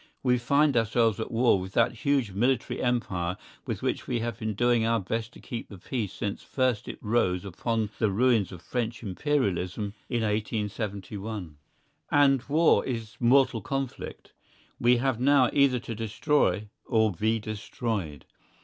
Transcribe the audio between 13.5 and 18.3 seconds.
conflict. We have now either to destroy or be destroyed.